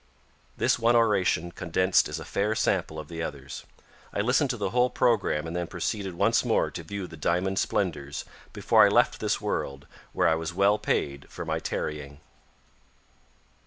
This 0.57 0.79
one 0.79 0.95
oration 0.95 1.51
condensed 1.51 2.09
is 2.09 2.19
a 2.19 2.25
fair 2.25 2.55
sample 2.55 2.97
of 2.97 3.07
the 3.07 3.21
others. 3.21 3.65
I 4.11 4.19
listened 4.21 4.49
to 4.49 4.57
the 4.57 4.71
whole 4.71 4.89
program 4.89 5.45
and 5.45 5.55
then 5.55 5.67
proceeded 5.67 6.15
once 6.15 6.43
more 6.43 6.71
to 6.71 6.81
view 6.81 7.05
the 7.05 7.15
diamond 7.15 7.59
splendors 7.59 8.25
before 8.51 8.83
I 8.83 8.87
left 8.89 9.19
this 9.19 9.39
world 9.39 9.85
where 10.11 10.27
I 10.27 10.33
was 10.33 10.55
well 10.55 10.79
paid 10.79 11.29
for 11.29 11.45
my 11.45 11.59
tarrying. 11.59 12.19